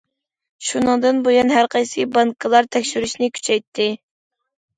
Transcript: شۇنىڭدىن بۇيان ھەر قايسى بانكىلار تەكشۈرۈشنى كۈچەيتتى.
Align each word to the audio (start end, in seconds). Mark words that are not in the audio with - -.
شۇنىڭدىن 0.69 1.19
بۇيان 1.27 1.53
ھەر 1.55 1.69
قايسى 1.75 2.07
بانكىلار 2.15 2.69
تەكشۈرۈشنى 2.77 3.31
كۈچەيتتى. 3.37 3.89